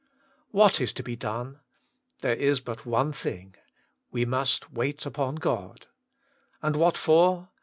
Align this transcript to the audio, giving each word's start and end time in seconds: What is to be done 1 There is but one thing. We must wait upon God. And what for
What 0.49 0.81
is 0.81 0.91
to 0.93 1.03
be 1.03 1.15
done 1.15 1.57
1 1.57 1.59
There 2.21 2.33
is 2.33 2.59
but 2.59 2.87
one 2.87 3.11
thing. 3.13 3.53
We 4.11 4.25
must 4.25 4.71
wait 4.73 5.05
upon 5.05 5.35
God. 5.35 5.85
And 6.59 6.75
what 6.75 6.97
for 6.97 7.49